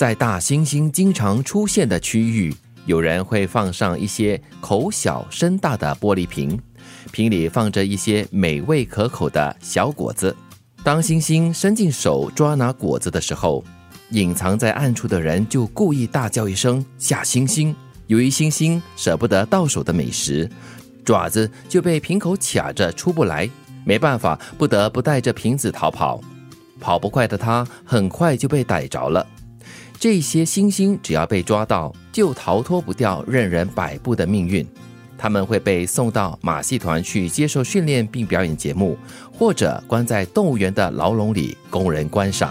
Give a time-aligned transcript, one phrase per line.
[0.00, 2.54] 在大猩猩经常出现的区域，
[2.86, 6.58] 有人会放上一些口小身大的玻璃瓶，
[7.12, 10.34] 瓶里放着一些美味可口的小果子。
[10.82, 13.62] 当猩猩伸进手抓拿果子的时候，
[14.12, 17.74] 隐藏在暗处的人就故意大叫一声吓猩猩。
[18.06, 20.48] 由于猩猩舍不得到手的美食，
[21.04, 23.46] 爪子就被瓶口卡着出不来，
[23.84, 26.18] 没办法，不得不带着瓶子逃跑。
[26.80, 29.26] 跑不快的他很快就被逮着了。
[30.00, 34.66] 这些猩猩只要被抓到，就逃脱不掉任人摆布的命运。
[35.18, 38.96] 他们会被送到马戏团去接受训练并表演节目，
[39.30, 42.50] 或者关在动物园的牢笼里供人观赏。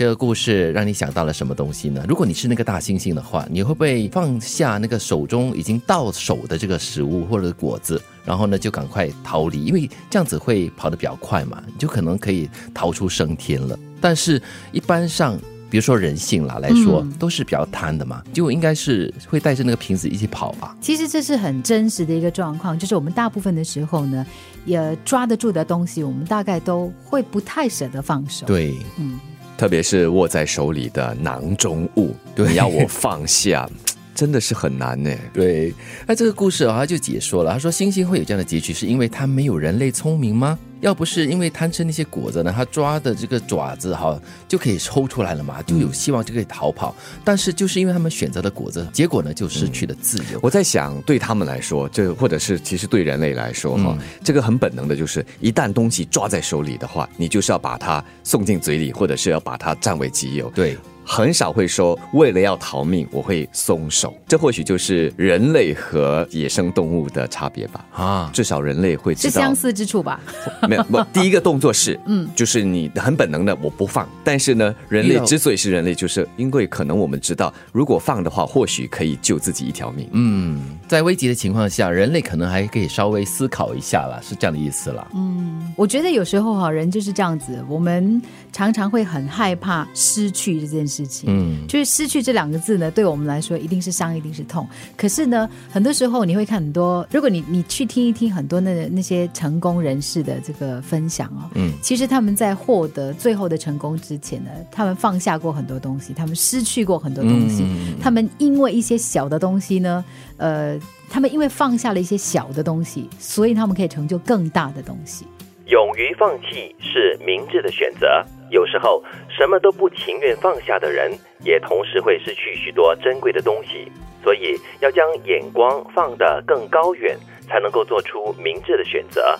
[0.00, 2.02] 这个故事让你想到了什么东西呢？
[2.08, 9.62] 如果你是那个大猩猩的话，你会不会放下那个手中已经到手的这个食物或者果子，然后呢就赶快逃离？
[9.62, 13.78] 因为这样子会跑得比较快嘛，你就可能可以逃出升天了。
[14.00, 14.40] 但是
[14.72, 20.74] 一般上，比如说人性啦来说，都是比较贪的嘛，就应该是会带着那个瓶子一起跑吧。
[20.80, 24.24] 其实这是很真实的一个状况，就是我们大部分的时候呢，
[24.64, 28.46] 也抓得住的东西，我们大概都会不太舍得放手。
[28.46, 29.20] 对，嗯。
[29.60, 33.68] 特别是握在手里的囊中物，你要我放下，
[34.14, 35.10] 真的是很难呢。
[35.32, 35.72] 对，
[36.06, 40.58] 那这个故事啊，他就解说了，他说猩猩会有这样的结局，是因为它没有人类聪明吗？
[40.80, 46.94] 要不是因为贪吃那些果子呢，它抓的这个爪子哈就可以抽出来了嘛，就有希望就可以逃跑。
[47.22, 50.40] 但是就是因为他们选择了果子，结果呢就失去了自由。
[50.42, 60.48] 我在想，对他们来说，这或者是其实对人类来说哈，这个很本能的就是，一旦东西抓在手里的话，你就是要把它送进嘴里，或者是要把它占为己有。
[60.50, 60.78] 对。
[61.04, 67.84] 很少会说为了要逃命我会松手，这或许就是人类和野生动物的差别吧。
[67.92, 70.20] 啊，至少人类会知道是相似之处吧？
[70.68, 74.08] 没有，不，第一个动作是， 嗯，就是你很本能的我不放。
[74.22, 80.08] 但是呢，人类之所以是人类，就是因为可能我们知道，如果放的话，或许可以救自己一条命。
[80.12, 85.06] 嗯，在危急的情况下，人类可能还可以稍微思考一下啦，是这样的意思啦。
[85.14, 88.22] 嗯，我觉得有时候哈，人就是这样子，我们
[88.52, 91.00] 常常会很害怕失去这件事。
[91.06, 94.68] 情，嗯，就是失去这两个字呢，对我们来说一定是伤，一定是痛。
[94.96, 107.64] 可是呢，很多时候你会看很多，如果你你去听一听很多那那些成功人士的这个分享哦，嗯，其实他们在获得最后的成功之前呢，他们放下过很多东西，他们失去过很多东西，
[108.00, 110.04] 他们因为一些小的东西呢，
[110.36, 110.78] 呃，
[111.08, 115.24] 他们因为放下了一些小的东西，所以他们可以成就更大的东西。
[115.70, 118.26] 勇于放弃是明智的选择。
[118.50, 123.86] 有时候，什么都不情愿放下的人，也同时会失去许多珍贵的东西。
[124.20, 127.16] 所以，要将眼光放得更高远，
[127.46, 129.38] 才能够做出明智的选择。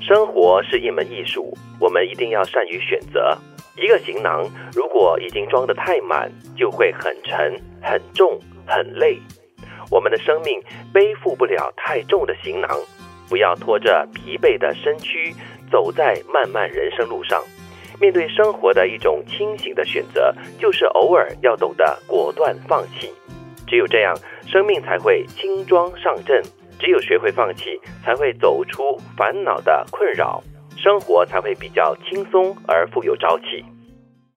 [0.00, 3.36] 生活是一门艺术，我们一定要善于选择。
[3.76, 9.18] 一个行囊如果已经装得太满，就会很沉、很重、很累。
[9.90, 12.70] 我们的生命背负不了太重的行囊。
[13.28, 15.34] 不要拖着疲惫的身躯
[15.70, 17.42] 走在漫漫人生路上，
[18.00, 23.12] 面对生活的一种清醒的选择，就是偶尔要懂得果断放弃。
[23.66, 24.14] 只有这样，
[24.46, 26.42] 生命才会轻装上阵；
[26.78, 30.42] 只有学会放弃，才会走出烦恼的困扰，
[30.76, 33.64] 生活才会比较轻松而富有朝气。